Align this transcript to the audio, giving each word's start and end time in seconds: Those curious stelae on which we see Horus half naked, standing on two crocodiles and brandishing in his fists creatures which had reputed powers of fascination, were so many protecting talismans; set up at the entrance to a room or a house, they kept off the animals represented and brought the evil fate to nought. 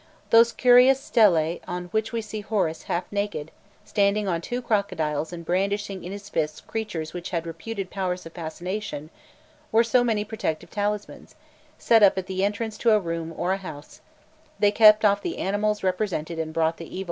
Those 0.31 0.51
curious 0.51 0.99
stelae 0.99 1.61
on 1.67 1.85
which 1.91 2.11
we 2.11 2.23
see 2.23 2.41
Horus 2.41 2.85
half 2.89 3.03
naked, 3.11 3.51
standing 3.85 4.27
on 4.27 4.41
two 4.41 4.59
crocodiles 4.59 5.31
and 5.31 5.45
brandishing 5.45 6.03
in 6.03 6.11
his 6.11 6.27
fists 6.27 6.59
creatures 6.59 7.13
which 7.13 7.29
had 7.29 7.45
reputed 7.45 7.91
powers 7.91 8.25
of 8.25 8.31
fascination, 8.33 9.11
were 9.71 9.83
so 9.83 10.03
many 10.03 10.25
protecting 10.25 10.69
talismans; 10.69 11.35
set 11.77 12.01
up 12.01 12.17
at 12.17 12.25
the 12.25 12.43
entrance 12.43 12.79
to 12.79 12.89
a 12.89 12.99
room 12.99 13.31
or 13.37 13.53
a 13.53 13.57
house, 13.57 14.01
they 14.57 14.71
kept 14.71 15.05
off 15.05 15.21
the 15.21 15.37
animals 15.37 15.83
represented 15.83 16.39
and 16.39 16.51
brought 16.51 16.77
the 16.77 16.85
evil 16.85 16.89
fate 16.89 16.95
to 16.95 16.95
nought. 16.95 16.99